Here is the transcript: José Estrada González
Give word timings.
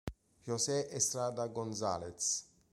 José 0.47 0.87
Estrada 0.97 1.45
González 1.49 2.49